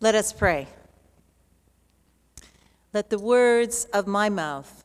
Let 0.00 0.14
us 0.14 0.32
pray. 0.32 0.68
Let 2.92 3.10
the 3.10 3.18
words 3.18 3.84
of 3.86 4.06
my 4.06 4.28
mouth 4.28 4.84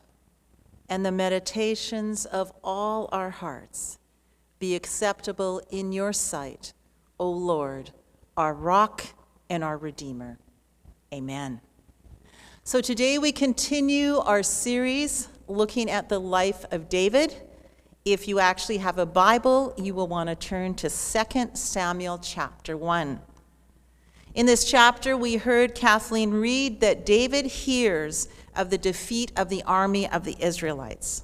and 0.90 1.06
the 1.06 1.12
meditations 1.12 2.26
of 2.26 2.52
all 2.64 3.10
our 3.12 3.30
hearts 3.30 4.00
be 4.58 4.76
acceptable 4.76 5.62
in 5.70 5.92
your 5.92 6.14
sight, 6.14 6.74
O 7.20 7.30
Lord, 7.30 7.92
our 8.36 8.56
rock 8.56 9.04
and 9.52 9.64
our 9.64 9.78
Redeemer. 9.78 10.40
Amen. 11.14 11.62
So 12.64 12.82
today 12.82 13.20
we 13.20 13.32
continue 13.32 14.18
our 14.18 14.42
series 14.42 15.28
looking 15.48 15.92
at 15.92 16.10
the 16.10 16.20
life 16.20 16.66
of 16.72 16.90
David. 16.90 17.36
If 18.04 18.28
you 18.28 18.40
actually 18.40 18.78
have 18.80 18.98
a 18.98 19.06
Bible, 19.06 19.76
you 19.78 19.94
will 19.94 20.08
want 20.08 20.30
to 20.30 20.36
turn 20.36 20.74
to 20.76 20.90
2 20.90 21.50
Samuel 21.54 22.18
chapter 22.18 22.76
1. 22.76 23.22
In 24.34 24.48
this 24.48 24.66
chapter, 24.66 25.16
we 25.16 25.36
heard 25.36 25.76
Kathleen 25.76 26.32
read 26.32 26.80
that 26.80 27.06
David 27.06 27.46
hears 27.46 28.28
of 28.56 28.72
the 28.72 28.80
defeat 28.80 29.32
of 29.38 29.50
the 29.50 29.62
army 29.64 30.10
of 30.10 30.24
the 30.24 30.36
Israelites 30.40 31.24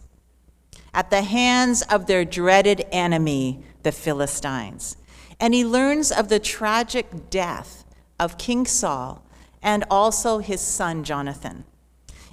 at 0.93 1.09
the 1.09 1.23
hands 1.23 1.81
of 1.83 2.05
their 2.05 2.23
dreaded 2.23 2.85
enemy, 2.91 3.63
the 3.81 3.91
Philistines. 3.91 4.95
And 5.39 5.55
he 5.55 5.65
learns 5.65 6.11
of 6.11 6.29
the 6.29 6.39
tragic 6.39 7.31
death 7.31 7.83
of 8.19 8.37
King 8.37 8.67
Saul 8.67 9.25
and 9.61 9.85
also 9.89 10.37
his 10.37 10.61
son 10.61 11.03
Jonathan. 11.03 11.63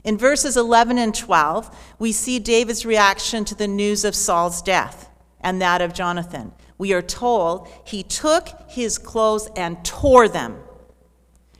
In 0.04 0.18
verses 0.18 0.58
11 0.58 0.98
and 0.98 1.14
12, 1.14 1.74
we 1.98 2.12
see 2.12 2.38
David's 2.38 2.84
reaction 2.84 3.46
to 3.46 3.54
the 3.54 3.68
news 3.68 4.04
of 4.04 4.14
Saul's 4.14 4.60
death 4.60 5.08
and 5.40 5.60
that 5.62 5.80
of 5.80 5.94
Jonathan. 5.94 6.52
We 6.76 6.92
are 6.92 7.02
told 7.02 7.66
he 7.86 8.02
took 8.02 8.48
his 8.68 8.98
clothes 8.98 9.48
and 9.56 9.82
tore 9.82 10.28
them 10.28 10.62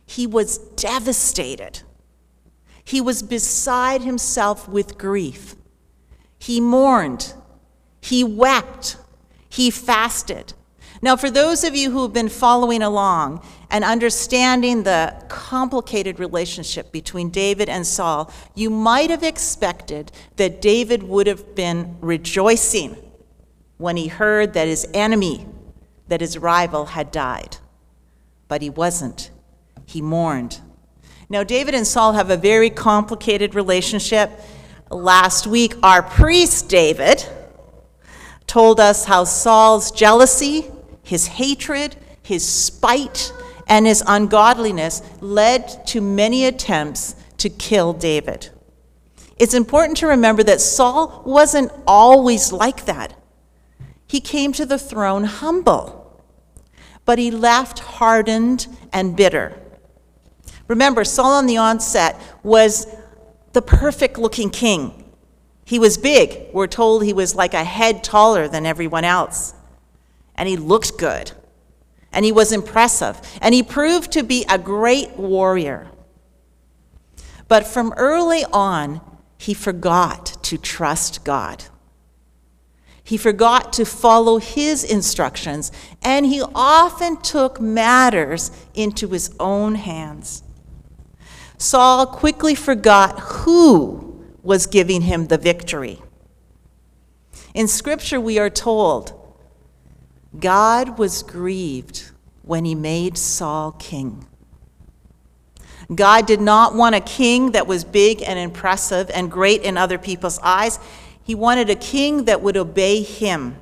he 0.07 0.27
was 0.27 0.59
devastated. 0.59 1.83
He 2.85 3.01
was 3.01 3.23
beside 3.23 4.03
himself 4.03 4.69
with 4.69 4.97
grief. 4.97 5.57
He 6.39 6.61
mourned. 6.61 7.35
He 8.01 8.23
wept. 8.23 8.97
He 9.49 9.71
fasted. 9.71 10.55
Now, 11.03 11.17
for 11.17 11.31
those 11.31 11.65
of 11.65 11.75
you 11.75 11.91
who 11.91 12.03
have 12.03 12.13
been 12.13 12.29
following 12.29 12.83
along 12.83 13.45
and 13.71 13.85
understanding 13.85 14.85
the 14.85 15.15
complicated 15.29 16.21
relationship 16.21 16.93
between 16.93 17.31
David 17.31 17.69
and 17.69 17.87
Saul, 17.87 18.33
you 18.55 18.71
might 18.71 19.11
have 19.11 19.25
expected 19.25 20.13
that 20.37 20.63
David 20.63 21.03
would 21.03 21.27
have 21.27 21.55
been 21.55 21.97
rejoicing 22.01 22.97
when 23.77 23.97
he 23.97 24.07
heard 24.07 24.55
that 24.55 24.69
his 24.69 24.87
enemy, 24.95 25.47
that 26.09 26.21
his 26.21 26.39
rival, 26.39 26.87
had 26.87 27.11
died. 27.11 27.59
But 28.49 28.63
he 28.63 28.71
wasn't 28.71 29.31
he 29.87 30.03
mourned. 30.03 30.61
Now, 31.29 31.43
David 31.43 31.75
and 31.75 31.87
Saul 31.87 32.13
have 32.13 32.31
a 32.31 32.37
very 32.37 32.71
complicated 32.71 33.55
relationship. 33.55 34.31
Last 34.91 35.47
week, 35.47 35.75
our 35.83 36.03
priest, 36.03 36.69
David, 36.69 37.25
told 38.47 38.79
us 38.79 39.07
how 39.07 39.25
Saul's 39.25 39.91
jealousy, 39.91 40.67
his 41.03 41.27
hatred, 41.27 41.97
his 42.23 42.47
spite, 42.47 43.33
and 43.67 43.87
his 43.87 44.05
ungodliness 44.07 45.03
led 45.21 45.87
to 45.87 46.01
many 46.01 46.45
attempts 46.45 47.17
to 47.39 47.49
kill 47.49 47.93
David. 47.93 48.51
It's 49.37 49.55
important 49.55 49.99
to 49.99 50.07
remember 50.07 50.43
that 50.45 50.61
Saul 50.61 51.23
wasn't 51.27 51.73
always 51.87 52.53
like 52.53 52.87
that. 52.87 53.15
He 54.07 54.21
came 54.21 54.53
to 54.53 54.65
the 54.65 54.79
throne 54.79 55.25
humble, 55.25 56.23
but 57.05 57.19
he 57.19 57.31
left 57.31 57.81
hardened 57.81 58.67
and 58.93 59.17
bitter. 59.17 59.61
Remember, 60.69 61.05
Saul 61.05 61.33
on 61.33 61.47
the 61.47 61.57
onset 61.57 62.21
was 62.43 62.87
the 63.53 63.63
perfect 63.63 64.19
looking 64.19 64.51
king. 64.51 65.05
He 65.65 65.79
was 65.79 65.99
big. 65.99 66.53
We're 66.53 66.67
told 66.67 67.05
he 67.05 67.13
was 67.13 67.35
like 67.35 67.55
a 67.55 67.65
head 67.65 68.05
taller 68.05 68.49
than 68.49 68.67
everyone 68.67 69.05
else. 69.05 69.55
And 70.35 70.49
he 70.49 70.57
looked 70.57 70.99
good. 70.99 71.33
And 72.13 72.25
he 72.25 72.33
was 72.33 72.53
impressive. 72.53 73.21
And 73.41 73.55
he 73.55 73.63
proved 73.63 74.13
to 74.13 74.23
be 74.23 74.45
a 74.49 74.59
great 74.59 75.17
warrior. 75.17 75.89
But 77.49 77.67
from 77.67 77.93
early 77.97 78.45
on, 78.53 79.01
he 79.39 79.55
forgot 79.55 80.43
to 80.45 80.59
trust 80.59 81.25
God. 81.25 81.65
He 83.03 83.17
forgot 83.17 83.73
to 83.75 83.85
follow 83.85 84.39
his 84.39 84.83
instructions, 84.83 85.71
and 86.03 86.27
he 86.27 86.43
often 86.57 87.21
took 87.21 87.61
matters 87.61 88.51
into 88.75 89.09
his 89.09 89.33
own 89.39 89.77
hands. 89.77 90.43
Saul 91.59 92.07
quickly 92.07 92.55
forgot 92.55 93.19
who 93.21 94.25
was 94.43 94.67
giving 94.67 95.03
him 95.03 95.27
the 95.27 95.39
victory. 95.39 96.01
In 97.55 97.69
Scripture, 97.69 98.21
we 98.21 98.39
are 98.39 98.51
told 98.51 99.13
God 100.39 100.99
was 100.99 101.23
grieved 101.23 102.11
when 102.43 102.65
he 102.65 102.75
made 102.75 103.17
Saul 103.17 103.73
king. 103.73 104.27
God 105.95 106.27
did 106.27 106.41
not 106.41 106.75
want 106.75 106.95
a 106.95 107.01
king 107.01 107.53
that 107.53 107.67
was 107.67 107.85
big 107.85 108.23
and 108.23 108.39
impressive 108.39 109.09
and 109.11 109.31
great 109.31 109.63
in 109.63 109.77
other 109.77 109.99
people's 109.99 110.39
eyes. 110.43 110.79
He 111.23 111.35
wanted 111.35 111.71
a 111.71 111.77
king 111.77 112.25
that 112.25 112.43
would 112.43 112.57
obey 112.57 113.03
him. 113.03 113.57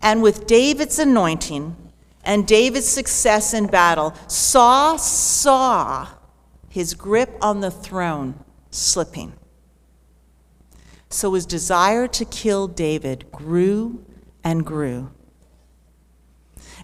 And 0.00 0.22
with 0.22 0.46
David's 0.46 0.98
anointing, 0.98 1.76
and 2.24 2.46
David's 2.46 2.88
success 2.88 3.54
in 3.54 3.66
battle, 3.66 4.14
Saul 4.26 4.98
saw 4.98 6.08
his 6.68 6.94
grip 6.94 7.36
on 7.40 7.60
the 7.60 7.70
throne 7.70 8.42
slipping. 8.70 9.34
So 11.08 11.34
his 11.34 11.46
desire 11.46 12.08
to 12.08 12.24
kill 12.24 12.66
David 12.66 13.30
grew 13.30 14.04
and 14.42 14.66
grew. 14.66 15.12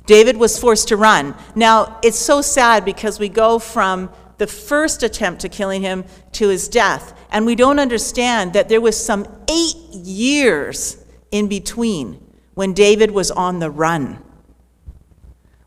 David 0.06 0.36
was 0.36 0.58
forced 0.58 0.88
to 0.88 0.96
run. 0.96 1.34
Now, 1.54 1.98
it's 2.02 2.18
so 2.18 2.42
sad 2.42 2.84
because 2.84 3.18
we 3.18 3.28
go 3.28 3.58
from 3.58 4.10
the 4.38 4.46
first 4.46 5.02
attempt 5.02 5.40
to 5.42 5.48
killing 5.48 5.82
him 5.82 6.04
to 6.32 6.48
his 6.48 6.68
death, 6.68 7.18
and 7.30 7.44
we 7.44 7.54
don't 7.54 7.78
understand 7.78 8.52
that 8.54 8.68
there 8.68 8.80
was 8.80 8.96
some 8.96 9.26
eight 9.48 9.76
years 9.92 11.04
in 11.30 11.48
between 11.48 12.24
when 12.54 12.72
David 12.72 13.10
was 13.10 13.30
on 13.30 13.58
the 13.58 13.70
run 13.70 14.22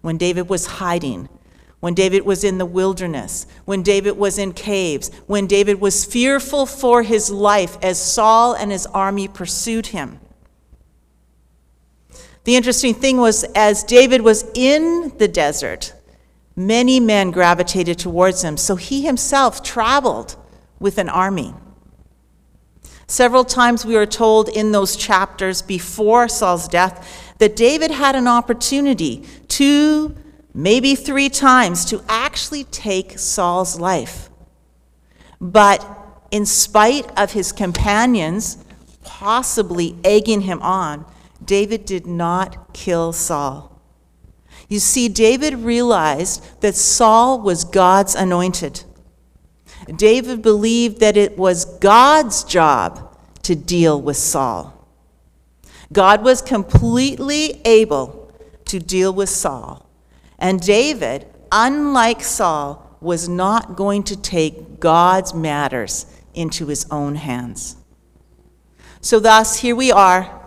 when 0.03 0.17
David 0.17 0.49
was 0.49 0.65
hiding, 0.65 1.29
when 1.79 1.93
David 1.93 2.25
was 2.25 2.43
in 2.43 2.57
the 2.57 2.65
wilderness, 2.65 3.47
when 3.63 3.81
David 3.81 4.17
was 4.17 4.37
in 4.37 4.51
caves, 4.51 5.09
when 5.27 5.47
David 5.47 5.79
was 5.79 6.03
fearful 6.03 6.65
for 6.65 7.03
his 7.03 7.31
life 7.31 7.77
as 7.81 7.99
Saul 7.99 8.53
and 8.53 8.69
his 8.69 8.85
army 8.87 9.29
pursued 9.29 9.87
him. 9.87 10.19
The 12.43 12.57
interesting 12.57 12.93
thing 12.93 13.15
was, 13.17 13.45
as 13.55 13.85
David 13.85 14.21
was 14.21 14.45
in 14.53 15.13
the 15.19 15.29
desert, 15.29 15.93
many 16.53 16.99
men 16.99 17.31
gravitated 17.31 17.97
towards 17.97 18.41
him, 18.43 18.57
so 18.57 18.75
he 18.75 19.03
himself 19.03 19.63
traveled 19.63 20.35
with 20.79 20.97
an 20.97 21.07
army. 21.07 21.53
Several 23.07 23.45
times 23.45 23.85
we 23.85 23.95
are 23.95 24.05
told 24.05 24.49
in 24.49 24.73
those 24.73 24.97
chapters 24.97 25.61
before 25.61 26.27
Saul's 26.27 26.67
death 26.67 27.22
that 27.39 27.55
David 27.55 27.91
had 27.91 28.15
an 28.15 28.27
opportunity 28.27 29.23
two, 29.47 30.15
maybe 30.53 30.95
three 30.95 31.29
times 31.29 31.85
to 31.85 32.03
actually 32.07 32.63
take 32.65 33.17
Saul's 33.17 33.79
life. 33.79 34.29
But 35.39 35.85
in 36.31 36.45
spite 36.45 37.11
of 37.17 37.33
his 37.33 37.51
companions 37.51 38.57
possibly 39.03 39.95
egging 40.03 40.41
him 40.41 40.61
on, 40.61 41.05
David 41.43 41.85
did 41.85 42.07
not 42.07 42.73
kill 42.73 43.13
Saul. 43.13 43.81
You 44.69 44.79
see, 44.79 45.09
David 45.09 45.55
realized 45.55 46.61
that 46.61 46.75
Saul 46.75 47.41
was 47.41 47.63
God's 47.63 48.15
anointed. 48.15 48.83
David 49.95 50.41
believed 50.41 50.99
that 50.99 51.17
it 51.17 51.37
was 51.37 51.65
God's 51.65 52.43
job 52.43 53.15
to 53.43 53.55
deal 53.55 54.01
with 54.01 54.17
Saul. 54.17 54.72
God 55.93 56.23
was 56.23 56.41
completely 56.41 57.61
able 57.63 58.31
to 58.65 58.79
deal 58.79 59.13
with 59.13 59.29
Saul. 59.29 59.87
And 60.39 60.59
David, 60.59 61.27
unlike 61.51 62.21
Saul, 62.21 62.97
was 62.99 63.29
not 63.29 63.75
going 63.75 64.03
to 64.03 64.19
take 64.19 64.79
God's 64.79 65.33
matters 65.33 66.05
into 66.33 66.67
his 66.67 66.85
own 66.89 67.15
hands. 67.15 67.77
So, 69.01 69.19
thus, 69.19 69.59
here 69.59 69.75
we 69.75 69.91
are. 69.91 70.41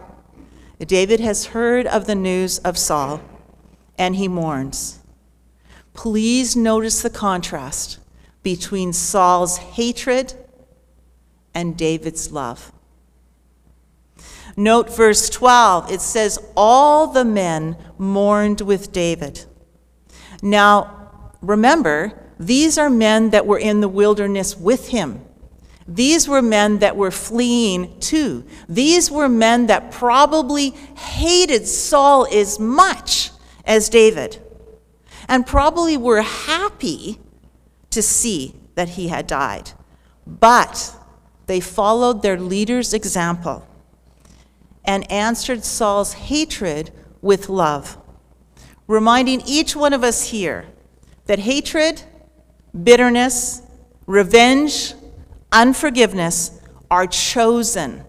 David 0.79 1.21
has 1.21 1.47
heard 1.47 1.87
of 1.87 2.07
the 2.07 2.15
news 2.15 2.59
of 2.59 2.77
Saul, 2.77 3.21
and 3.97 4.17
he 4.17 4.29
mourns. 4.29 4.99
Please 5.95 6.57
notice 6.57 7.03
the 7.03 7.11
contrast 7.11 7.99
between 8.43 8.93
Saul's 8.93 9.59
hatred 9.59 10.35
and 11.55 11.77
David's 11.77 12.33
love. 12.33 12.73
Note 14.57 14.95
verse 14.95 15.29
12. 15.29 15.93
It 15.93 16.01
says, 16.01 16.39
All 16.57 17.09
the 17.09 17.25
men 17.25 17.77
mourned 17.99 18.63
with 18.63 18.91
David. 18.91 19.45
Now, 20.43 21.31
remember, 21.43 22.19
these 22.39 22.79
are 22.79 22.91
men 22.91 23.31
that 23.31 23.47
were 23.47 23.59
in 23.59 23.81
the 23.81 23.89
wilderness 23.89 24.57
with 24.57 24.89
him. 24.89 25.23
These 25.89 26.29
were 26.29 26.43
men 26.43 26.79
that 26.81 26.97
were 26.97 27.11
fleeing 27.11 28.01
too. 28.01 28.45
These 28.69 29.11
were 29.11 29.29
men 29.29 29.67
that 29.67 29.93
probably 29.93 30.71
hated 30.71 31.67
Saul 31.67 32.27
as 32.33 32.59
much 32.59 33.31
as 33.65 33.89
David, 33.89 34.43
and 35.29 35.47
probably 35.47 35.97
were 35.97 36.23
happy 36.23 37.21
to 37.91 38.03
see 38.03 38.55
that 38.75 38.91
he 38.91 39.09
had 39.09 39.27
died. 39.27 39.73
But 40.27 40.95
they 41.47 41.61
followed 41.61 42.23
their 42.23 42.39
leader's 42.39 42.93
example 42.93 43.67
and 44.87 45.11
answered 45.11 45.65
Saul's 45.65 46.13
hatred 46.15 46.91
with 47.21 47.49
love, 47.49 47.99
reminding 48.87 49.43
each 49.47 49.75
one 49.75 49.93
of 49.93 50.05
us 50.05 50.29
here 50.29 50.67
that 51.27 51.41
hatred, 51.41 52.03
bitterness, 52.85 53.63
revenge, 54.07 54.95
unforgiveness 55.51 56.61
are 56.91 57.07
chosen, 57.07 58.05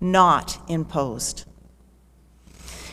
not 0.00 0.58
imposed. 0.68 1.44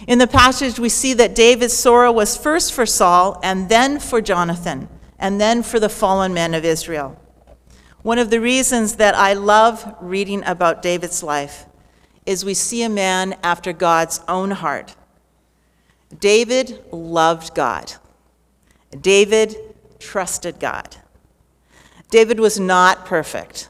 In 0.07 0.19
the 0.19 0.27
passage, 0.27 0.79
we 0.79 0.89
see 0.89 1.13
that 1.15 1.33
David's 1.33 1.73
sorrow 1.73 2.11
was 2.11 2.37
first 2.37 2.71
for 2.71 2.85
Saul, 2.85 3.39
and 3.43 3.67
then 3.69 3.99
for 3.99 4.21
Jonathan, 4.21 4.87
and 5.17 5.41
then 5.41 5.63
for 5.63 5.79
the 5.79 5.89
fallen 5.89 6.33
men 6.33 6.53
of 6.53 6.63
Israel. 6.63 7.19
One 8.03 8.19
of 8.19 8.29
the 8.29 8.39
reasons 8.39 8.97
that 8.97 9.15
I 9.15 9.33
love 9.33 9.95
reading 9.99 10.43
about 10.45 10.83
David's 10.83 11.23
life 11.23 11.65
is 12.27 12.43
we 12.43 12.53
see 12.53 12.83
a 12.83 12.89
man 12.89 13.35
after 13.41 13.71
God's 13.71 14.19
own 14.27 14.51
heart. 14.51 14.95
David 16.19 16.83
loved 16.91 17.55
God. 17.55 17.93
David 19.01 19.55
trusted 19.97 20.59
God. 20.59 20.97
David 22.09 22.39
was 22.39 22.59
not 22.59 23.05
perfect. 23.05 23.69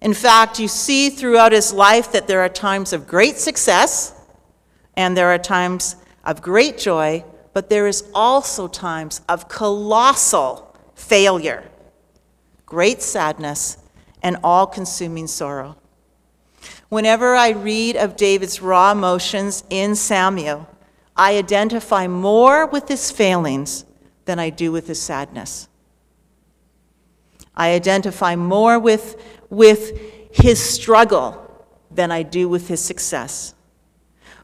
In 0.00 0.14
fact, 0.14 0.60
you 0.60 0.68
see 0.68 1.10
throughout 1.10 1.52
his 1.52 1.72
life 1.72 2.12
that 2.12 2.28
there 2.28 2.40
are 2.40 2.48
times 2.48 2.92
of 2.92 3.06
great 3.06 3.36
success 3.36 4.14
and 4.96 5.16
there 5.16 5.28
are 5.28 5.38
times 5.38 5.96
of 6.24 6.40
great 6.40 6.78
joy, 6.78 7.24
but 7.52 7.68
there 7.68 7.88
is 7.88 8.04
also 8.14 8.68
times 8.68 9.22
of 9.28 9.48
colossal 9.48 10.76
failure, 10.94 11.64
great 12.64 13.02
sadness, 13.02 13.78
and 14.22 14.36
all 14.44 14.66
consuming 14.66 15.26
sorrow. 15.26 15.76
Whenever 16.94 17.34
I 17.34 17.48
read 17.48 17.96
of 17.96 18.14
David's 18.14 18.62
raw 18.62 18.92
emotions 18.92 19.64
in 19.68 19.96
Samuel, 19.96 20.68
I 21.16 21.36
identify 21.36 22.06
more 22.06 22.66
with 22.66 22.86
his 22.86 23.10
failings 23.10 23.84
than 24.26 24.38
I 24.38 24.50
do 24.50 24.70
with 24.70 24.86
his 24.86 25.02
sadness. 25.02 25.66
I 27.56 27.72
identify 27.72 28.36
more 28.36 28.78
with, 28.78 29.20
with 29.50 29.98
his 30.30 30.60
struggle 30.62 31.66
than 31.90 32.12
I 32.12 32.22
do 32.22 32.48
with 32.48 32.68
his 32.68 32.80
success. 32.80 33.56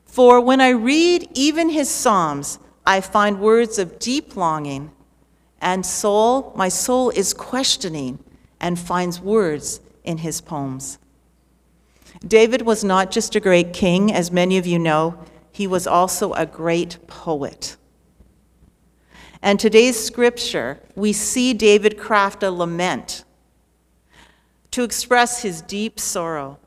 For 0.05 0.41
when 0.41 0.61
I 0.61 0.71
read 0.71 1.29
even 1.35 1.69
his 1.69 1.89
Psalms, 1.89 2.59
I 2.85 3.01
find 3.01 3.39
words 3.39 3.79
of 3.79 4.01
deep 4.01 4.35
longing, 4.35 4.91
and 5.61 5.87
soul, 5.87 6.53
my 6.57 6.69
soul 6.69 7.11
is 7.11 7.33
questioning 7.33 8.19
and 8.59 8.77
finds 8.77 9.21
words 9.21 9.81
in 10.03 10.19
his 10.19 10.41
poems. 10.41 10.99
David 12.27 12.63
was 12.63 12.85
not 12.85 13.11
just 13.11 13.35
a 13.35 13.41
great 13.41 13.73
king, 13.73 14.13
as 14.13 14.31
many 14.31 14.59
of 14.59 14.67
you 14.67 14.79
know, 14.79 15.19
he 15.51 15.67
was 15.67 15.87
also 15.87 16.33
a 16.35 16.47
great 16.47 16.99
poet. 17.07 17.77
And 19.43 19.59
today's 19.59 19.99
scripture, 19.99 20.81
we 20.95 21.13
see 21.13 21.55
David 21.55 21.99
craft 21.99 22.43
a 22.43 22.51
lament 22.51 23.25
to 24.71 24.85
express 24.85 25.43
his 25.43 25.63
deep 25.63 25.99
sorrow. 25.99 26.59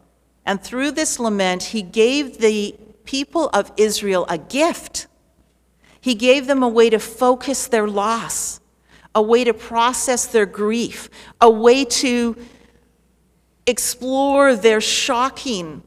And 0.46 0.62
through 0.62 0.92
this 0.92 1.20
lament, 1.20 1.64
he 1.64 1.84
gave 1.84 2.40
the 2.40 2.76
people 3.06 3.50
of 3.54 3.72
Israel 3.78 4.26
a 4.28 4.38
gift. 4.38 5.08
He 6.02 6.16
gave 6.16 6.48
them 6.48 6.64
a 6.64 6.68
way 6.68 6.90
to 6.90 7.00
focus 7.00 7.68
their 7.68 7.88
loss, 7.88 8.60
a 9.16 9.22
way 9.22 9.44
to 9.44 9.54
process 9.54 10.26
their 10.26 10.48
grief, 10.48 11.10
a 11.40 11.50
way 11.50 11.86
to 11.86 12.36
explore 13.66 14.56
their 14.56 14.82
shocking 14.82 15.84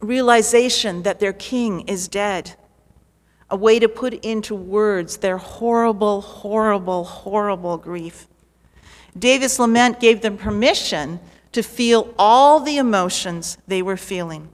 realization 0.00 1.02
that 1.02 1.20
their 1.20 1.32
king 1.32 1.80
is 1.88 2.08
dead 2.08 2.54
a 3.48 3.56
way 3.56 3.78
to 3.78 3.88
put 3.88 4.12
into 4.24 4.54
words 4.54 5.18
their 5.18 5.38
horrible, 5.38 6.20
horrible, 6.20 7.04
horrible 7.04 7.78
grief. 7.78 8.26
David's 9.16 9.58
lament 9.58 10.00
gave 10.00 10.20
them 10.20 10.36
permission 10.36 11.20
to 11.52 11.62
feel 11.62 12.12
all 12.18 12.60
the 12.60 12.76
emotions 12.76 13.56
they 13.66 13.82
were 13.82 13.96
feeling. 13.96 14.48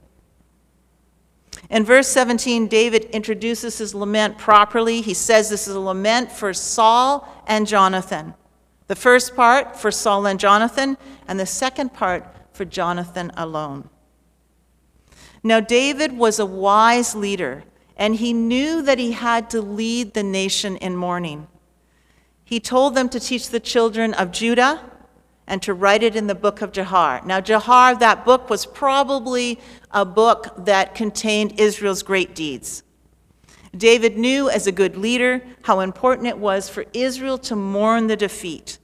In 1.69 1.83
verse 1.83 2.07
17, 2.09 2.67
David 2.67 3.05
introduces 3.05 3.77
his 3.77 3.95
lament 3.95 4.37
properly. 4.37 5.01
He 5.01 5.13
says 5.13 5.49
this 5.49 5.67
is 5.67 5.75
a 5.75 5.79
lament 5.79 6.31
for 6.31 6.53
Saul 6.53 7.27
and 7.47 7.67
Jonathan. 7.67 8.35
The 8.87 8.95
first 8.95 9.35
part 9.35 9.77
for 9.77 9.91
Saul 9.91 10.25
and 10.25 10.39
Jonathan, 10.39 10.97
and 11.27 11.39
the 11.39 11.45
second 11.45 11.93
part 11.93 12.25
for 12.51 12.65
Jonathan 12.65 13.31
alone. 13.35 13.89
Now, 15.43 15.59
David 15.59 16.17
was 16.17 16.39
a 16.39 16.45
wise 16.45 17.15
leader 17.15 17.63
and 17.95 18.15
he 18.15 18.33
knew 18.33 18.81
that 18.81 18.97
he 18.97 19.11
had 19.11 19.49
to 19.51 19.61
lead 19.61 20.13
the 20.13 20.23
nation 20.23 20.77
in 20.77 20.95
mourning. 20.95 21.47
He 22.43 22.59
told 22.59 22.95
them 22.95 23.09
to 23.09 23.19
teach 23.19 23.49
the 23.49 23.59
children 23.59 24.13
of 24.15 24.31
Judah 24.31 24.89
and 25.45 25.61
to 25.61 25.73
write 25.73 26.03
it 26.03 26.15
in 26.15 26.27
the 26.27 26.35
book 26.35 26.61
of 26.61 26.71
Jashar. 26.71 27.25
Now, 27.25 27.39
Jashar, 27.41 27.99
that 27.99 28.25
book, 28.25 28.49
was 28.49 28.65
probably 28.65 29.59
a 29.91 30.05
book 30.05 30.65
that 30.65 30.95
contained 30.95 31.59
Israel's 31.59 32.01
great 32.03 32.33
deeds. 32.33 32.83
David 33.75 34.17
knew 34.17 34.49
as 34.49 34.67
a 34.67 34.71
good 34.71 34.95
leader 34.95 35.41
how 35.63 35.79
important 35.79 36.27
it 36.27 36.37
was 36.37 36.69
for 36.69 36.85
Israel 36.93 37.37
to 37.39 37.55
mourn 37.55 38.07
the 38.07 38.15
defeat. 38.15 38.77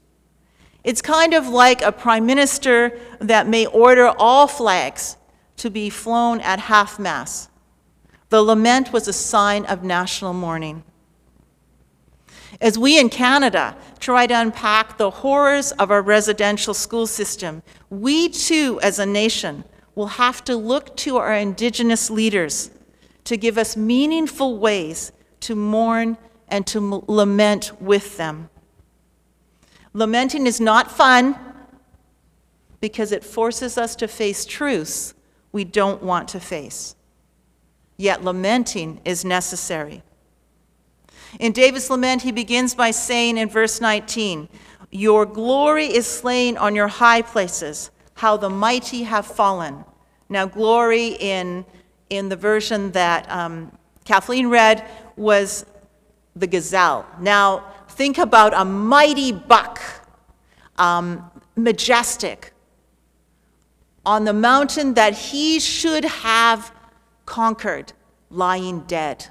It's 0.83 1.01
kind 1.01 1.33
of 1.33 1.47
like 1.47 1.81
a 1.81 1.91
prime 1.91 2.25
minister 2.25 2.97
that 3.19 3.47
may 3.47 3.65
order 3.67 4.07
all 4.17 4.47
flags 4.47 5.17
to 5.57 5.69
be 5.69 5.89
flown 5.89 6.39
at 6.41 6.59
half 6.59 6.97
mast. 6.97 7.49
The 8.29 8.41
lament 8.41 8.93
was 8.93 9.07
a 9.07 9.13
sign 9.13 9.65
of 9.65 9.83
national 9.83 10.33
mourning. 10.33 10.83
As 12.61 12.77
we 12.77 12.99
in 12.99 13.09
Canada 13.09 13.75
try 13.99 14.25
to 14.25 14.33
unpack 14.33 14.97
the 14.97 15.09
horrors 15.09 15.71
of 15.73 15.91
our 15.91 16.01
residential 16.01 16.73
school 16.73 17.05
system, 17.05 17.61
we 17.89 18.29
too, 18.29 18.79
as 18.81 18.99
a 18.99 19.05
nation, 19.05 19.63
will 19.95 20.07
have 20.07 20.43
to 20.45 20.55
look 20.55 20.95
to 20.97 21.17
our 21.17 21.33
Indigenous 21.33 22.09
leaders 22.09 22.71
to 23.25 23.37
give 23.37 23.57
us 23.57 23.77
meaningful 23.77 24.57
ways 24.57 25.11
to 25.41 25.55
mourn 25.55 26.17
and 26.47 26.65
to 26.67 27.03
lament 27.07 27.71
with 27.81 28.17
them. 28.17 28.49
Lamenting 29.93 30.47
is 30.47 30.59
not 30.59 30.91
fun 30.91 31.37
because 32.81 33.11
it 33.11 33.23
forces 33.23 33.77
us 33.77 33.95
to 33.97 34.07
face 34.07 34.45
truths 34.45 35.13
we 35.51 35.63
don't 35.63 36.01
want 36.01 36.27
to 36.29 36.39
face 36.39 36.95
yet 37.99 38.23
lamenting 38.23 39.01
is 39.03 39.25
necessary. 39.25 40.01
In 41.37 41.51
David's 41.51 41.89
lament, 41.89 42.21
he 42.21 42.31
begins 42.31 42.73
by 42.73 42.91
saying 42.91 43.37
in 43.37 43.49
verse 43.49 43.81
19, 43.81 44.47
Your 44.89 45.25
glory 45.25 45.85
is 45.85 46.07
slain 46.07 46.55
on 46.55 46.75
your 46.75 46.87
high 46.87 47.21
places, 47.21 47.91
how 48.15 48.37
the 48.37 48.49
mighty 48.49 49.03
have 49.03 49.27
fallen. 49.27 49.83
Now, 50.29 50.45
glory 50.45 51.09
in, 51.09 51.65
in 52.09 52.29
the 52.29 52.35
version 52.35 52.91
that 52.91 53.29
um, 53.29 53.71
Kathleen 54.05 54.47
read 54.47 54.87
was 55.15 55.65
the 56.35 56.47
gazelle. 56.47 57.05
Now, 57.19 57.65
think 57.89 58.17
about 58.17 58.53
a 58.53 58.65
mighty 58.65 59.31
buck, 59.31 59.81
um, 60.77 61.29
majestic, 61.55 62.53
on 64.05 64.23
the 64.23 64.33
mountain 64.33 64.93
that 64.95 65.13
he 65.13 65.59
should 65.59 66.05
have 66.05 66.73
conquered, 67.25 67.93
lying 68.29 68.81
dead. 68.81 69.27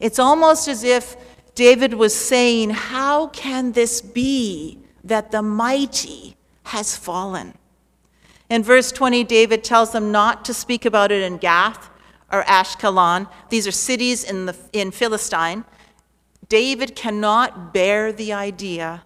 It's 0.00 0.18
almost 0.18 0.68
as 0.68 0.84
if 0.84 1.16
David 1.54 1.94
was 1.94 2.14
saying, 2.14 2.70
How 2.70 3.26
can 3.28 3.72
this 3.72 4.00
be 4.00 4.78
that 5.04 5.30
the 5.30 5.42
mighty 5.42 6.36
has 6.64 6.96
fallen? 6.96 7.54
In 8.52 8.62
verse 8.62 8.92
20, 8.92 9.24
David 9.24 9.64
tells 9.64 9.92
them 9.92 10.12
not 10.12 10.44
to 10.44 10.52
speak 10.52 10.84
about 10.84 11.10
it 11.10 11.22
in 11.22 11.38
Gath 11.38 11.88
or 12.30 12.42
Ashkelon. 12.42 13.26
These 13.48 13.66
are 13.66 13.72
cities 13.72 14.24
in, 14.24 14.44
the, 14.44 14.54
in 14.74 14.90
Philistine. 14.90 15.64
David 16.50 16.94
cannot 16.94 17.72
bear 17.72 18.12
the 18.12 18.34
idea 18.34 19.04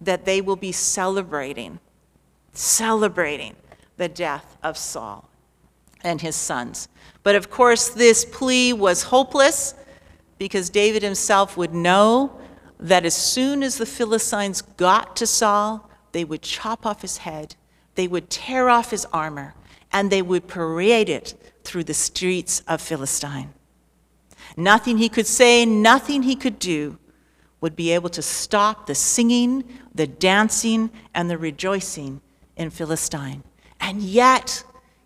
that 0.00 0.24
they 0.24 0.40
will 0.40 0.56
be 0.56 0.72
celebrating, 0.72 1.78
celebrating 2.54 3.54
the 3.98 4.08
death 4.08 4.56
of 4.64 4.76
Saul 4.76 5.30
and 6.02 6.20
his 6.20 6.34
sons. 6.34 6.88
But 7.22 7.36
of 7.36 7.50
course, 7.50 7.88
this 7.88 8.24
plea 8.24 8.72
was 8.72 9.04
hopeless 9.04 9.76
because 10.38 10.70
David 10.70 11.04
himself 11.04 11.56
would 11.56 11.72
know 11.72 12.36
that 12.80 13.04
as 13.04 13.14
soon 13.14 13.62
as 13.62 13.78
the 13.78 13.86
Philistines 13.86 14.60
got 14.60 15.14
to 15.14 15.26
Saul, 15.28 15.88
they 16.10 16.24
would 16.24 16.42
chop 16.42 16.84
off 16.84 17.02
his 17.02 17.18
head, 17.18 17.54
they 17.94 18.08
would 18.08 18.30
tear 18.30 18.68
off 18.68 18.90
his 18.90 19.06
armor, 19.12 19.54
and 19.92 20.10
they 20.10 20.22
would 20.22 20.48
parade 20.48 21.08
it 21.08 21.34
through 21.64 21.84
the 21.84 21.94
streets 21.94 22.62
of 22.66 22.80
Philistine. 22.80 23.52
Nothing 24.56 24.98
he 24.98 25.08
could 25.08 25.26
say, 25.26 25.64
nothing 25.64 26.22
he 26.22 26.34
could 26.34 26.58
do 26.58 26.98
would 27.60 27.76
be 27.76 27.92
able 27.92 28.10
to 28.10 28.22
stop 28.22 28.86
the 28.86 28.94
singing, 28.94 29.64
the 29.94 30.06
dancing, 30.06 30.90
and 31.14 31.30
the 31.30 31.38
rejoicing 31.38 32.20
in 32.56 32.70
Philistine. 32.70 33.44
And 33.80 34.02
yet, 34.02 34.64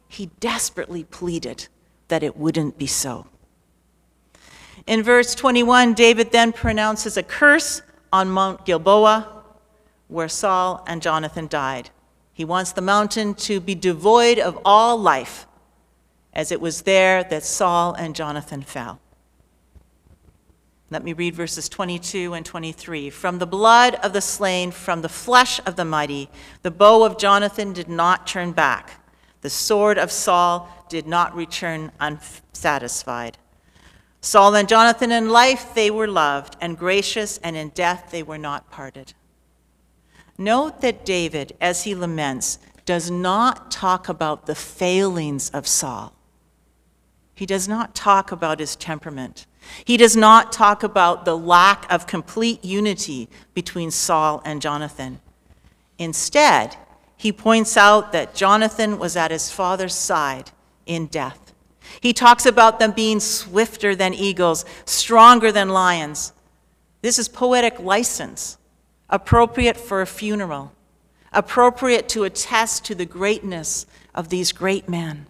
he 0.09 0.31
desperately 0.41 1.05
pleaded 1.05 1.69
that 2.09 2.23
it 2.23 2.37
wouldn't 2.37 2.79
be 2.79 2.87
so. 2.87 3.27
In 4.87 5.03
verse 5.03 5.35
21, 5.35 5.95
David 5.95 6.31
then 6.33 6.53
pronounces 6.53 7.17
a 7.17 7.23
curse 7.23 7.83
on 8.13 8.31
Mount 8.31 8.65
Gilboa, 8.65 9.43
where 10.09 10.29
Saul 10.29 10.85
and 10.87 11.03
Jonathan 11.03 11.49
died. 11.49 11.91
He 12.37 12.45
wants 12.45 12.73
the 12.73 12.83
mountain 12.83 13.33
to 13.37 13.61
be 13.61 13.75
devoid 13.75 14.39
of 14.39 14.59
all 14.63 14.99
life, 14.99 15.47
as 16.35 16.53
it 16.53 16.61
was 16.61 16.83
there 16.83 17.25
that 17.25 17.43
Saul 17.43 17.95
and 17.95 18.15
Jonathan 18.15 18.61
fell. 18.61 19.01
Let 20.91 21.03
me 21.03 21.15
read 21.15 21.35
verses 21.35 21.67
22 21.71 22.35
and 22.35 22.45
23. 22.45 23.09
From 23.09 23.39
the 23.39 23.47
blood 23.47 23.95
of 24.03 24.13
the 24.13 24.21
slain, 24.21 24.71
from 24.71 25.01
the 25.01 25.09
flesh 25.09 25.61
of 25.65 25.77
the 25.77 25.87
mighty, 25.87 26.29
the 26.61 26.71
bow 26.71 27.05
of 27.05 27.17
Jonathan 27.17 27.73
did 27.73 27.89
not 27.89 28.27
turn 28.27 28.53
back. 28.53 29.03
The 29.41 29.49
sword 29.49 29.97
of 29.97 30.13
Saul 30.13 30.69
did 30.91 31.07
not 31.07 31.35
return 31.35 31.91
unsatisfied. 32.01 33.39
Saul 34.21 34.55
and 34.57 34.69
Jonathan 34.69 35.11
in 35.11 35.31
life 35.31 35.73
they 35.75 35.91
were 35.91 36.07
loved, 36.07 36.59
and 36.61 36.77
gracious, 36.77 37.39
and 37.39 37.57
in 37.57 37.71
death 37.71 38.11
they 38.11 38.23
were 38.23 38.37
not 38.37 38.71
parted. 38.71 39.15
Note 40.39 40.81
that 40.83 41.05
David, 41.05 41.57
as 41.61 41.85
he 41.85 41.95
laments, 41.95 42.59
does 42.85 43.11
not 43.11 43.71
talk 43.71 44.09
about 44.09 44.47
the 44.47 44.55
failings 44.55 45.51
of 45.51 45.67
Saul. 45.67 46.13
He 47.35 47.47
does 47.47 47.69
not 47.69 47.95
talk 47.95 48.33
about 48.33 48.61
his 48.61 48.77
temperament. 48.77 49.47
He 49.85 49.97
does 49.97 50.17
not 50.17 50.53
talk 50.53 50.83
about 50.83 51.25
the 51.25 51.37
lack 51.37 51.91
of 51.93 52.07
complete 52.07 52.65
unity 52.65 53.29
between 53.55 53.91
Saul 53.91 54.41
and 54.45 54.63
Jonathan. 54.63 55.21
Instead, 55.99 56.77
he 57.17 57.33
points 57.33 57.77
out 57.77 58.13
that 58.13 58.35
Jonathan 58.35 58.99
was 58.99 59.17
at 59.17 59.31
his 59.31 59.51
father's 59.51 59.95
side 59.95 60.51
in 60.87 61.07
death. 61.07 61.55
He 62.01 62.13
talks 62.13 62.47
about 62.47 62.79
them 62.79 62.93
being 62.93 63.21
swifter 63.21 63.95
than 63.95 64.15
eagles, 64.15 64.65
stronger 64.85 65.51
than 65.51 65.71
lions. 65.71 66.33
This 67.03 67.19
is 67.19 67.29
poetic 67.29 67.79
license, 67.79 68.59
appropriate 69.09 69.77
for 69.77 70.01
a 70.01 70.07
funeral, 70.07 70.73
appropriate 71.33 72.09
to 72.11 72.25
attest 72.25 72.85
to 72.85 72.95
the 72.95 73.07
greatness 73.07 73.87
of 74.15 74.29
these 74.29 74.53
great 74.53 74.89
men. 74.89 75.27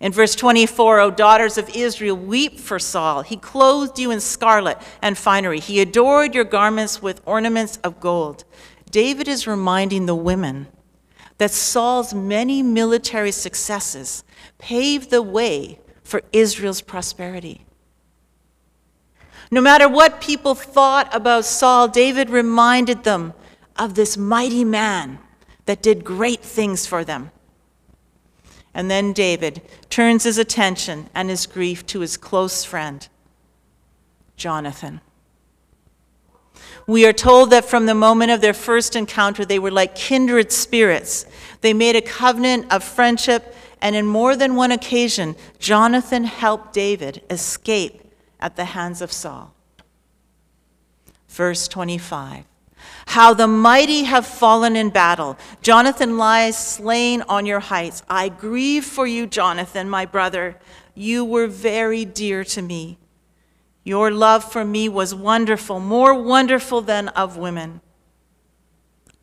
In 0.00 0.12
verse 0.12 0.34
24, 0.34 1.00
O 1.00 1.10
daughters 1.10 1.58
of 1.58 1.68
Israel, 1.76 2.16
weep 2.16 2.58
for 2.58 2.78
Saul. 2.78 3.20
He 3.20 3.36
clothed 3.36 3.98
you 3.98 4.10
in 4.10 4.20
scarlet 4.20 4.78
and 5.02 5.16
finery. 5.16 5.60
He 5.60 5.80
adored 5.80 6.34
your 6.34 6.44
garments 6.44 7.02
with 7.02 7.20
ornaments 7.26 7.78
of 7.84 8.00
gold. 8.00 8.44
David 8.90 9.28
is 9.28 9.46
reminding 9.46 10.06
the 10.06 10.14
women 10.14 10.68
that 11.36 11.50
Saul's 11.50 12.14
many 12.14 12.62
military 12.62 13.30
successes 13.32 14.24
paved 14.58 15.10
the 15.10 15.22
way 15.22 15.80
for 16.02 16.22
Israel's 16.32 16.80
prosperity. 16.80 17.66
No 19.50 19.60
matter 19.60 19.88
what 19.88 20.20
people 20.20 20.54
thought 20.54 21.12
about 21.14 21.44
Saul, 21.44 21.88
David 21.88 22.30
reminded 22.30 23.02
them 23.02 23.34
of 23.76 23.94
this 23.94 24.16
mighty 24.16 24.64
man 24.64 25.18
that 25.66 25.82
did 25.82 26.04
great 26.04 26.40
things 26.40 26.86
for 26.86 27.04
them. 27.04 27.32
And 28.72 28.88
then 28.88 29.12
David 29.12 29.62
turns 29.88 30.22
his 30.22 30.38
attention 30.38 31.10
and 31.14 31.28
his 31.28 31.46
grief 31.46 31.84
to 31.86 32.00
his 32.00 32.16
close 32.16 32.64
friend, 32.64 33.08
Jonathan. 34.36 35.00
We 36.86 37.04
are 37.04 37.12
told 37.12 37.50
that 37.50 37.64
from 37.64 37.86
the 37.86 37.94
moment 37.94 38.30
of 38.30 38.40
their 38.40 38.54
first 38.54 38.94
encounter, 38.94 39.44
they 39.44 39.58
were 39.58 39.70
like 39.72 39.96
kindred 39.96 40.52
spirits. 40.52 41.26
They 41.60 41.72
made 41.72 41.96
a 41.96 42.00
covenant 42.00 42.72
of 42.72 42.84
friendship, 42.84 43.54
and 43.82 43.96
in 43.96 44.06
more 44.06 44.36
than 44.36 44.54
one 44.54 44.70
occasion, 44.70 45.34
Jonathan 45.58 46.24
helped 46.24 46.72
David 46.72 47.22
escape 47.28 48.09
at 48.40 48.56
the 48.56 48.66
hands 48.66 49.00
of 49.00 49.12
Saul. 49.12 49.54
Verse 51.28 51.68
25 51.68 52.44
how 53.06 53.34
the 53.34 53.46
mighty 53.46 54.04
have 54.04 54.26
fallen 54.26 54.76
in 54.76 54.90
battle. 54.90 55.36
Jonathan 55.62 56.16
lies 56.16 56.56
slain 56.56 57.22
on 57.22 57.44
your 57.46 57.60
heights. 57.60 58.02
I 58.08 58.28
grieve 58.28 58.84
for 58.84 59.06
you, 59.06 59.26
Jonathan, 59.26 59.88
my 59.90 60.06
brother. 60.06 60.56
You 60.94 61.24
were 61.24 61.46
very 61.46 62.04
dear 62.04 62.44
to 62.44 62.62
me. 62.62 62.98
Your 63.82 64.10
love 64.10 64.44
for 64.44 64.64
me 64.64 64.88
was 64.88 65.14
wonderful, 65.14 65.80
more 65.80 66.14
wonderful 66.14 66.82
than 66.82 67.08
of 67.08 67.36
women. 67.36 67.80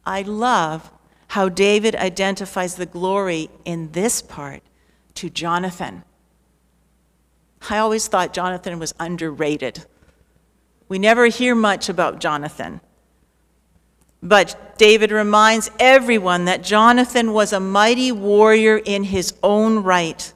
I 0.06 0.22
love 0.24 0.92
how 1.30 1.50
David 1.50 1.96
identifies 1.96 2.76
the 2.76 2.86
glory 2.86 3.50
in 3.66 3.92
this 3.92 4.22
part 4.22 4.64
to 5.16 5.30
Jonathan. 5.30 6.04
I 7.70 7.78
always 7.80 8.08
thought 8.08 8.34
Jonathan 8.34 8.80
was 8.80 8.94
underrated. 9.00 9.86
We 10.88 11.00
never 11.00 11.28
hear 11.28 11.56
much 11.56 11.90
about 11.90 12.20
Jonathan. 12.20 12.82
But 14.22 14.78
David 14.78 15.12
reminds 15.12 15.70
everyone 15.80 16.46
that 16.46 16.64
Jonathan 16.64 17.34
was 17.34 17.54
a 17.54 17.60
mighty 17.60 18.12
warrior 18.12 18.78
in 18.78 19.06
his 19.06 19.34
own 19.44 19.84
right. 19.84 20.34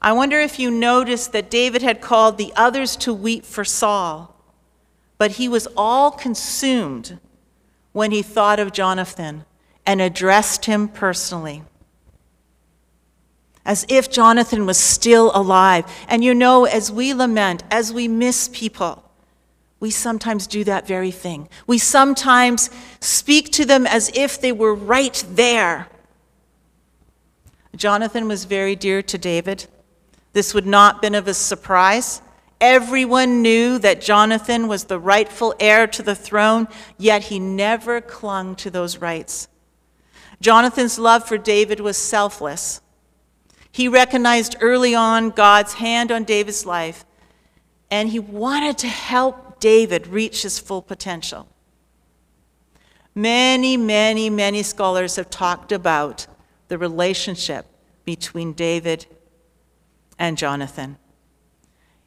I 0.00 0.12
wonder 0.12 0.40
if 0.40 0.58
you 0.58 0.70
noticed 0.70 1.32
that 1.32 1.50
David 1.50 1.82
had 1.82 2.00
called 2.00 2.38
the 2.38 2.52
others 2.56 2.96
to 2.96 3.14
weep 3.14 3.44
for 3.44 3.64
Saul, 3.64 4.34
but 5.18 5.32
he 5.32 5.48
was 5.48 5.68
all 5.76 6.10
consumed 6.10 7.20
when 7.92 8.10
he 8.10 8.22
thought 8.22 8.58
of 8.58 8.72
Jonathan 8.72 9.44
and 9.86 10.00
addressed 10.00 10.64
him 10.64 10.88
personally. 10.88 11.62
As 13.64 13.86
if 13.88 14.10
Jonathan 14.10 14.66
was 14.66 14.78
still 14.78 15.30
alive. 15.34 15.84
And 16.08 16.24
you 16.24 16.34
know, 16.34 16.64
as 16.64 16.90
we 16.90 17.14
lament, 17.14 17.62
as 17.70 17.92
we 17.92 18.08
miss 18.08 18.48
people, 18.52 19.02
we 19.82 19.90
sometimes 19.90 20.46
do 20.46 20.62
that 20.64 20.86
very 20.86 21.10
thing. 21.10 21.48
We 21.66 21.78
sometimes 21.78 22.70
speak 23.00 23.50
to 23.52 23.64
them 23.64 23.86
as 23.86 24.12
if 24.14 24.40
they 24.40 24.52
were 24.52 24.74
right 24.74 25.24
there. 25.28 25.88
Jonathan 27.74 28.28
was 28.28 28.44
very 28.44 28.76
dear 28.76 29.02
to 29.02 29.18
David. 29.18 29.66
This 30.34 30.54
would 30.54 30.66
not 30.66 30.94
have 30.94 31.02
been 31.02 31.14
of 31.14 31.26
a 31.26 31.34
surprise. 31.34 32.22
Everyone 32.60 33.42
knew 33.42 33.78
that 33.80 34.00
Jonathan 34.00 34.68
was 34.68 34.84
the 34.84 35.00
rightful 35.00 35.52
heir 35.58 35.88
to 35.88 36.02
the 36.02 36.14
throne, 36.14 36.68
yet 36.96 37.24
he 37.24 37.40
never 37.40 38.00
clung 38.00 38.54
to 38.56 38.70
those 38.70 38.98
rights. 38.98 39.48
Jonathan's 40.40 40.96
love 40.96 41.26
for 41.26 41.36
David 41.36 41.80
was 41.80 41.96
selfless. 41.96 42.81
He 43.72 43.88
recognized 43.88 44.56
early 44.60 44.94
on 44.94 45.30
God's 45.30 45.74
hand 45.74 46.12
on 46.12 46.24
David's 46.24 46.66
life, 46.66 47.06
and 47.90 48.10
he 48.10 48.18
wanted 48.18 48.76
to 48.78 48.88
help 48.88 49.58
David 49.60 50.06
reach 50.06 50.42
his 50.42 50.58
full 50.58 50.82
potential. 50.82 51.48
Many, 53.14 53.76
many, 53.76 54.30
many 54.30 54.62
scholars 54.62 55.16
have 55.16 55.30
talked 55.30 55.72
about 55.72 56.26
the 56.68 56.78
relationship 56.78 57.66
between 58.04 58.52
David 58.52 59.06
and 60.18 60.36
Jonathan. 60.36 60.98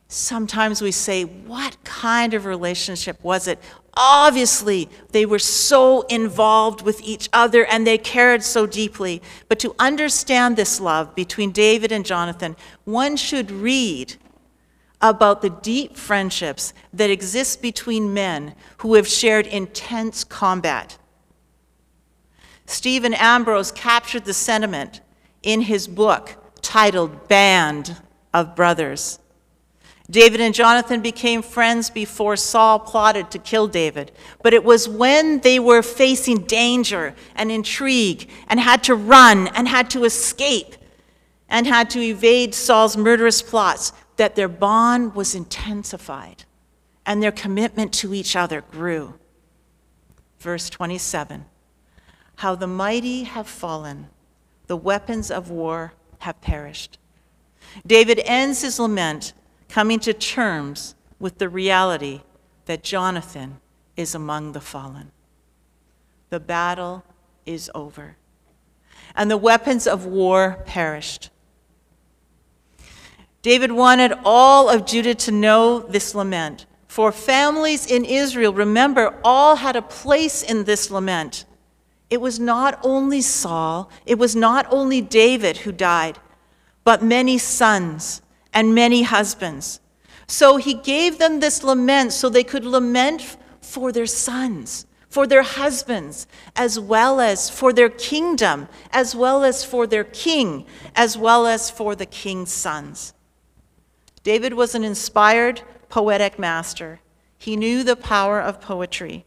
Sometimes 0.07 0.81
we 0.81 0.91
say, 0.91 1.23
What 1.23 1.77
kind 1.83 2.33
of 2.33 2.45
relationship 2.45 3.23
was 3.23 3.47
it? 3.47 3.59
Obviously, 3.97 4.89
they 5.11 5.25
were 5.25 5.39
so 5.39 6.01
involved 6.03 6.81
with 6.81 7.01
each 7.01 7.29
other 7.31 7.65
and 7.65 7.87
they 7.87 7.97
cared 7.97 8.43
so 8.43 8.65
deeply. 8.65 9.21
But 9.47 9.59
to 9.59 9.73
understand 9.79 10.57
this 10.57 10.81
love 10.81 11.15
between 11.15 11.51
David 11.51 11.91
and 11.91 12.05
Jonathan, 12.05 12.57
one 12.83 13.15
should 13.15 13.51
read 13.51 14.15
about 15.01 15.41
the 15.41 15.49
deep 15.49 15.95
friendships 15.95 16.73
that 16.93 17.09
exist 17.09 17.61
between 17.61 18.13
men 18.13 18.55
who 18.77 18.95
have 18.95 19.07
shared 19.07 19.47
intense 19.47 20.23
combat. 20.23 20.97
Stephen 22.65 23.13
Ambrose 23.13 23.71
captured 23.71 24.25
the 24.25 24.33
sentiment 24.33 25.01
in 25.43 25.61
his 25.61 25.87
book 25.87 26.35
titled 26.61 27.27
Band 27.27 28.01
of 28.33 28.55
Brothers. 28.55 29.19
David 30.09 30.39
and 30.39 30.53
Jonathan 30.53 31.01
became 31.01 31.41
friends 31.41 31.89
before 31.89 32.35
Saul 32.35 32.79
plotted 32.79 33.31
to 33.31 33.39
kill 33.39 33.67
David, 33.67 34.11
but 34.43 34.53
it 34.53 34.63
was 34.63 34.87
when 34.87 35.39
they 35.39 35.57
were 35.57 35.81
facing 35.81 36.43
danger 36.43 37.15
and 37.35 37.51
intrigue 37.51 38.29
and 38.47 38.59
had 38.59 38.83
to 38.83 38.95
run 38.95 39.47
and 39.49 39.67
had 39.67 39.89
to 39.91 40.03
escape 40.03 40.75
and 41.49 41.65
had 41.65 41.89
to 41.91 41.99
evade 41.99 42.53
Saul's 42.53 42.95
murderous 42.95 43.41
plots 43.41 43.93
that 44.17 44.35
their 44.35 44.47
bond 44.47 45.15
was 45.15 45.33
intensified 45.33 46.43
and 47.05 47.21
their 47.21 47.31
commitment 47.31 47.91
to 47.93 48.13
each 48.13 48.35
other 48.35 48.61
grew. 48.61 49.15
Verse 50.39 50.69
27 50.69 51.45
How 52.37 52.53
the 52.53 52.67
mighty 52.67 53.23
have 53.23 53.47
fallen, 53.47 54.09
the 54.67 54.77
weapons 54.77 55.31
of 55.31 55.49
war 55.49 55.93
have 56.19 56.41
perished. 56.41 56.99
David 57.85 58.21
ends 58.25 58.61
his 58.61 58.79
lament 58.79 59.33
coming 59.75 59.99
to 59.99 60.13
terms 60.13 60.95
with 61.19 61.37
the 61.37 61.49
reality 61.49 62.21
that 62.65 62.81
Jonathan 62.81 63.59
is 63.97 64.15
among 64.15 64.53
the 64.53 64.61
fallen. 64.61 65.11
The 66.29 66.39
battle 66.39 67.03
is 67.45 67.69
over, 67.75 68.15
and 69.17 69.29
the 69.29 69.35
weapons 69.35 69.85
of 69.85 70.05
war 70.05 70.63
perished. 70.65 71.29
David 73.41 73.73
wanted 73.73 74.13
all 74.23 74.69
of 74.69 74.85
Judah 74.85 75.13
to 75.15 75.31
know 75.33 75.79
this 75.79 76.15
lament. 76.15 76.65
For 76.87 77.11
families 77.11 77.85
in 77.85 78.05
Israel, 78.05 78.53
remember, 78.53 79.19
all 79.25 79.57
had 79.57 79.75
a 79.75 79.81
place 79.81 80.41
in 80.41 80.63
this 80.63 80.89
lament. 80.89 81.43
It 82.09 82.21
was 82.21 82.39
not 82.39 82.79
only 82.81 83.19
Saul, 83.19 83.89
it 84.05 84.17
was 84.17 84.37
not 84.37 84.65
only 84.69 85.01
David 85.01 85.57
who 85.57 85.73
died, 85.73 86.17
but 86.85 87.03
many 87.03 87.37
sons 87.37 88.21
and 88.55 88.73
many 88.73 89.03
husbands. 89.03 89.81
So 90.25 90.57
he 90.57 90.73
gave 90.73 91.19
them 91.19 91.39
this 91.39 91.63
lament 91.63 92.13
so 92.13 92.29
they 92.29 92.43
could 92.43 92.65
lament 92.65 93.37
for 93.61 93.91
their 93.91 94.07
sons, 94.07 94.87
for 95.09 95.27
their 95.27 95.43
husbands, 95.43 96.25
as 96.55 96.79
well 96.79 97.19
as 97.19 97.49
for 97.49 97.73
their 97.73 97.89
kingdom, 97.89 98.67
as 98.91 99.15
well 99.15 99.43
as 99.43 99.63
for 99.63 99.85
their 99.85 100.05
king, 100.05 100.65
as 100.95 101.17
well 101.17 101.45
as 101.45 101.69
for 101.69 101.95
the 101.95 102.05
king's 102.05 102.51
sons. 102.51 103.13
David 104.23 104.53
was 104.53 104.73
an 104.73 104.83
inspired, 104.83 105.61
poetic 105.89 106.39
master. 106.39 107.01
He 107.37 107.55
knew 107.55 107.83
the 107.83 107.95
power 107.95 108.39
of 108.39 108.61
poetry. 108.61 109.25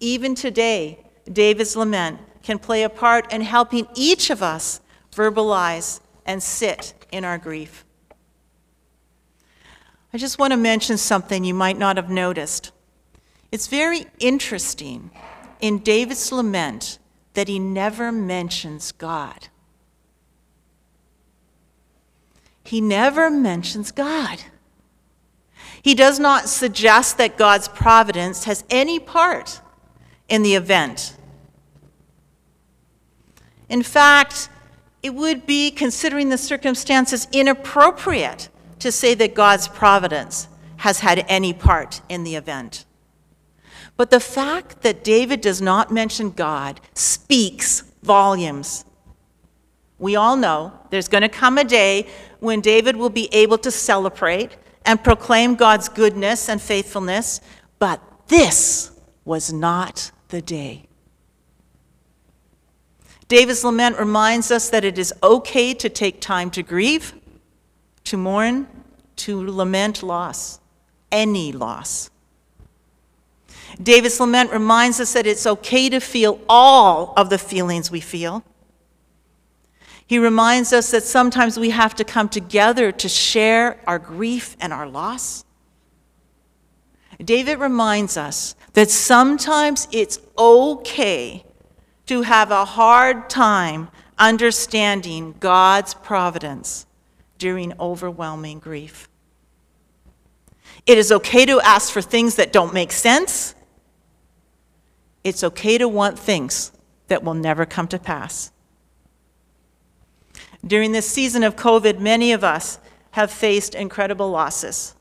Even 0.00 0.34
today, 0.34 1.04
David's 1.30 1.76
lament 1.76 2.20
can 2.42 2.58
play 2.58 2.82
a 2.82 2.88
part 2.88 3.32
in 3.32 3.42
helping 3.42 3.86
each 3.94 4.30
of 4.30 4.42
us 4.42 4.80
verbalize 5.14 6.00
and 6.26 6.42
sit 6.42 6.94
in 7.10 7.24
our 7.24 7.38
grief. 7.38 7.84
I 10.14 10.18
just 10.18 10.38
want 10.38 10.52
to 10.52 10.56
mention 10.56 10.98
something 10.98 11.44
you 11.44 11.54
might 11.54 11.78
not 11.78 11.96
have 11.96 12.10
noticed. 12.10 12.70
It's 13.50 13.66
very 13.66 14.06
interesting 14.18 15.10
in 15.60 15.78
David's 15.78 16.30
lament 16.32 16.98
that 17.34 17.48
he 17.48 17.58
never 17.58 18.12
mentions 18.12 18.92
God. 18.92 19.48
He 22.64 22.80
never 22.80 23.30
mentions 23.30 23.90
God. 23.90 24.42
He 25.82 25.94
does 25.94 26.20
not 26.20 26.48
suggest 26.48 27.18
that 27.18 27.36
God's 27.36 27.68
providence 27.68 28.44
has 28.44 28.64
any 28.70 29.00
part 29.00 29.60
in 30.28 30.42
the 30.42 30.54
event. 30.54 31.16
In 33.68 33.82
fact, 33.82 34.48
it 35.02 35.14
would 35.14 35.46
be, 35.46 35.70
considering 35.70 36.28
the 36.28 36.38
circumstances, 36.38 37.26
inappropriate 37.32 38.48
to 38.78 38.92
say 38.92 39.14
that 39.14 39.34
God's 39.34 39.68
providence 39.68 40.48
has 40.78 41.00
had 41.00 41.24
any 41.28 41.52
part 41.52 42.00
in 42.08 42.24
the 42.24 42.36
event. 42.36 42.84
But 43.96 44.10
the 44.10 44.20
fact 44.20 44.82
that 44.82 45.04
David 45.04 45.40
does 45.40 45.60
not 45.60 45.92
mention 45.92 46.30
God 46.30 46.80
speaks 46.94 47.82
volumes. 48.02 48.84
We 49.98 50.16
all 50.16 50.36
know 50.36 50.72
there's 50.90 51.08
going 51.08 51.22
to 51.22 51.28
come 51.28 51.58
a 51.58 51.64
day 51.64 52.08
when 52.40 52.60
David 52.60 52.96
will 52.96 53.10
be 53.10 53.28
able 53.32 53.58
to 53.58 53.70
celebrate 53.70 54.56
and 54.84 55.02
proclaim 55.02 55.54
God's 55.54 55.88
goodness 55.88 56.48
and 56.48 56.60
faithfulness, 56.60 57.40
but 57.78 58.00
this 58.26 58.90
was 59.24 59.52
not 59.52 60.10
the 60.28 60.42
day. 60.42 60.88
David's 63.32 63.64
lament 63.64 63.98
reminds 63.98 64.50
us 64.50 64.68
that 64.68 64.84
it 64.84 64.98
is 64.98 65.10
okay 65.22 65.72
to 65.72 65.88
take 65.88 66.20
time 66.20 66.50
to 66.50 66.62
grieve, 66.62 67.14
to 68.04 68.18
mourn, 68.18 68.68
to 69.16 69.50
lament 69.50 70.02
loss, 70.02 70.60
any 71.10 71.50
loss. 71.50 72.10
David's 73.82 74.20
lament 74.20 74.50
reminds 74.50 75.00
us 75.00 75.14
that 75.14 75.26
it's 75.26 75.46
okay 75.46 75.88
to 75.88 75.98
feel 75.98 76.42
all 76.46 77.14
of 77.16 77.30
the 77.30 77.38
feelings 77.38 77.90
we 77.90 78.00
feel. 78.00 78.44
He 80.06 80.18
reminds 80.18 80.74
us 80.74 80.90
that 80.90 81.02
sometimes 81.02 81.58
we 81.58 81.70
have 81.70 81.94
to 81.94 82.04
come 82.04 82.28
together 82.28 82.92
to 82.92 83.08
share 83.08 83.80
our 83.86 83.98
grief 83.98 84.58
and 84.60 84.74
our 84.74 84.86
loss. 84.86 85.46
David 87.18 87.60
reminds 87.60 88.18
us 88.18 88.54
that 88.74 88.90
sometimes 88.90 89.88
it's 89.90 90.18
okay 90.36 91.46
to 92.12 92.20
have 92.20 92.50
a 92.50 92.66
hard 92.66 93.30
time 93.30 93.88
understanding 94.18 95.34
God's 95.40 95.94
providence 95.94 96.84
during 97.38 97.72
overwhelming 97.80 98.58
grief. 98.58 99.08
It 100.84 100.98
is 100.98 101.10
okay 101.10 101.46
to 101.46 101.58
ask 101.62 101.90
for 101.90 102.02
things 102.02 102.34
that 102.34 102.52
don't 102.52 102.74
make 102.74 102.92
sense. 102.92 103.54
It's 105.24 105.42
okay 105.42 105.78
to 105.78 105.88
want 105.88 106.18
things 106.18 106.72
that 107.08 107.24
will 107.24 107.32
never 107.32 107.64
come 107.64 107.88
to 107.88 107.98
pass. 107.98 108.52
During 110.66 110.92
this 110.92 111.08
season 111.08 111.42
of 111.42 111.56
COVID, 111.56 111.98
many 111.98 112.32
of 112.32 112.44
us 112.44 112.78
have 113.12 113.30
faced 113.30 113.74
incredible 113.74 114.30
losses, 114.30 114.94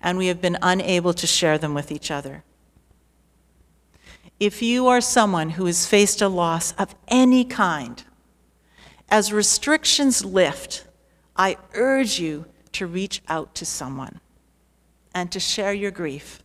and 0.00 0.16
we 0.16 0.28
have 0.28 0.40
been 0.40 0.58
unable 0.62 1.12
to 1.14 1.26
share 1.26 1.58
them 1.58 1.74
with 1.74 1.90
each 1.90 2.12
other. 2.12 2.44
If 4.40 4.62
you 4.62 4.88
are 4.88 5.02
someone 5.02 5.50
who 5.50 5.66
has 5.66 5.86
faced 5.86 6.22
a 6.22 6.28
loss 6.28 6.72
of 6.72 6.94
any 7.08 7.44
kind, 7.44 8.02
as 9.10 9.34
restrictions 9.34 10.24
lift, 10.24 10.86
I 11.36 11.58
urge 11.74 12.18
you 12.18 12.46
to 12.72 12.86
reach 12.86 13.20
out 13.28 13.54
to 13.56 13.66
someone 13.66 14.18
and 15.14 15.30
to 15.32 15.38
share 15.38 15.74
your 15.74 15.90
grief, 15.90 16.42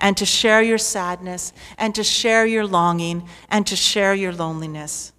and 0.00 0.16
to 0.16 0.24
share 0.24 0.62
your 0.62 0.78
sadness, 0.78 1.52
and 1.76 1.94
to 1.96 2.02
share 2.02 2.46
your 2.46 2.66
longing, 2.66 3.28
and 3.50 3.66
to 3.66 3.76
share 3.76 4.14
your 4.14 4.32
loneliness. 4.32 5.12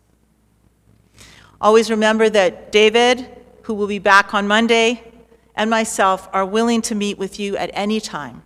Always 1.62 1.92
remember 1.92 2.28
that 2.30 2.72
David, 2.72 3.30
who 3.64 3.76
will 3.76 3.88
be 3.88 4.00
back 4.00 4.34
on 4.34 4.48
Monday, 4.48 5.04
and 5.56 5.70
myself 5.70 6.28
are 6.34 6.46
willing 6.46 6.82
to 6.84 6.96
meet 6.96 7.20
with 7.20 7.40
you 7.40 7.56
at 7.58 7.70
any 7.74 8.00
time. 8.00 8.44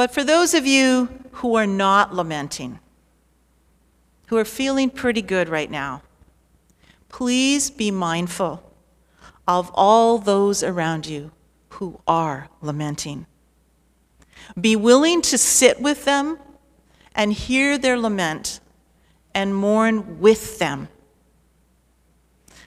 But 0.00 0.14
for 0.14 0.24
those 0.24 0.54
of 0.54 0.66
you 0.66 1.10
who 1.32 1.56
are 1.56 1.66
not 1.66 2.14
lamenting, 2.14 2.80
who 4.28 4.38
are 4.38 4.46
feeling 4.46 4.88
pretty 4.88 5.20
good 5.20 5.50
right 5.50 5.70
now, 5.70 6.00
please 7.10 7.68
be 7.68 7.90
mindful 7.90 8.62
of 9.46 9.70
all 9.74 10.16
those 10.16 10.62
around 10.62 11.06
you 11.06 11.32
who 11.68 12.00
are 12.06 12.48
lamenting. 12.62 13.26
Be 14.58 14.74
willing 14.74 15.20
to 15.20 15.36
sit 15.36 15.82
with 15.82 16.06
them 16.06 16.38
and 17.14 17.34
hear 17.34 17.76
their 17.76 17.98
lament 17.98 18.60
and 19.34 19.54
mourn 19.54 20.18
with 20.18 20.58
them. 20.58 20.88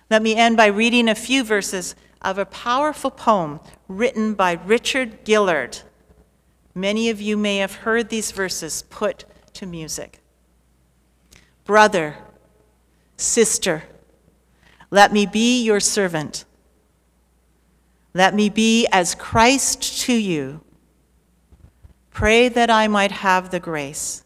Let 0.07 0.21
me 0.21 0.35
end 0.35 0.55
by 0.55 0.67
reading 0.67 1.09
a 1.09 1.15
few 1.15 1.43
verses 1.43 1.95
of 2.21 2.37
a 2.37 2.45
powerful 2.45 3.09
poem 3.09 3.59
written 3.87 4.35
by 4.35 4.51
Richard 4.51 5.25
Gillard 5.25 5.79
Many 6.75 7.09
of 7.09 7.21
you 7.21 7.37
may 7.37 7.57
have 7.57 7.75
heard 7.75 8.09
these 8.09 8.31
verses 8.31 8.83
put 8.89 9.25
to 9.53 9.65
music. 9.65 10.19
Brother, 11.65 12.17
sister, 13.15 13.83
let 14.89 15.13
me 15.13 15.25
be 15.25 15.63
your 15.63 15.79
servant. 15.79 16.45
Let 18.13 18.35
me 18.35 18.49
be 18.49 18.87
as 18.91 19.15
Christ 19.15 20.01
to 20.01 20.13
you. 20.13 20.61
Pray 22.11 22.47
that 22.49 22.69
I 22.69 22.87
might 22.87 23.11
have 23.11 23.49
the 23.49 23.59
grace 23.59 24.23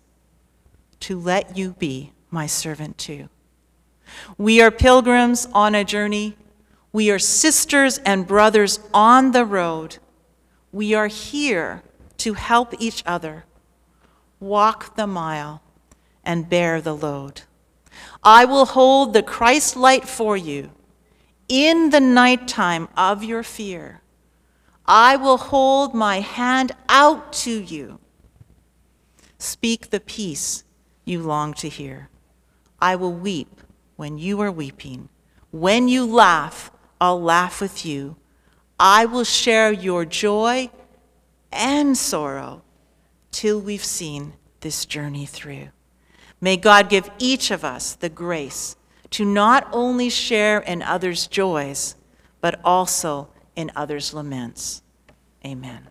to 1.02 1.20
let 1.20 1.58
you 1.58 1.72
be 1.80 2.12
my 2.30 2.48
servant 2.48 2.98
too. 2.98 3.30
We 4.38 4.62
are 4.62 4.72
pilgrims 4.72 5.48
on 5.54 5.76
a 5.76 5.84
journey. 5.84 6.36
We 6.92 7.12
are 7.12 7.20
sisters 7.20 7.98
and 8.00 8.28
brothers 8.28 8.80
on 8.94 9.32
the 9.32 9.46
road. 9.46 9.98
We 10.72 10.94
are 10.94 11.08
here 11.08 11.84
to 12.18 12.34
help 12.34 12.74
each 12.80 13.04
other 13.06 13.46
walk 14.40 14.96
the 14.96 15.08
mile 15.08 15.62
and 16.24 16.50
bear 16.50 16.82
the 16.82 16.96
load. 16.96 17.42
I 18.24 18.46
will 18.46 18.66
hold 18.66 19.14
the 19.14 19.24
Christ 19.24 19.76
light 19.76 20.08
for 20.08 20.38
you 20.38 20.72
in 21.48 21.90
the 21.90 22.00
nighttime 22.00 22.90
of 22.98 23.24
your 23.24 23.44
fear. 23.44 24.02
I 24.86 25.16
will 25.16 25.38
hold 25.38 25.94
my 25.94 26.20
hand 26.22 26.72
out 26.90 27.34
to 27.34 27.52
you. 27.52 28.00
Speak 29.38 29.90
the 29.90 30.00
peace 30.00 30.64
you 31.06 31.22
long 31.22 31.54
to 31.56 31.70
hear. 31.70 32.10
I 32.80 32.96
will 32.96 33.14
weep 33.14 33.62
when 33.96 34.18
you 34.18 34.40
are 34.42 34.52
weeping. 34.52 35.10
When 35.52 35.88
you 35.88 36.06
laugh, 36.06 36.72
I'll 37.00 37.22
laugh 37.22 37.62
with 37.62 37.86
you. 37.86 38.18
I 38.80 39.06
will 39.06 39.24
share 39.24 39.72
your 39.72 40.06
joy 40.06 40.70
and 41.58 41.98
sorrow 41.98 42.62
till 43.32 43.60
we've 43.60 43.84
seen 43.84 44.34
this 44.62 44.86
journey 44.86 45.26
through. 45.26 45.70
May 46.40 46.56
God 46.56 46.90
give 46.90 47.10
each 47.18 47.52
of 47.52 47.66
us 47.66 47.96
the 47.96 48.10
grace 48.10 48.76
to 49.12 49.26
not 49.26 49.68
only 49.72 50.10
share 50.10 50.60
in 50.60 50.82
others' 50.82 51.28
joys, 51.28 51.96
but 52.42 52.60
also 52.64 53.30
in 53.56 53.72
others' 53.76 54.14
laments. 54.14 54.82
Amen. 55.46 55.90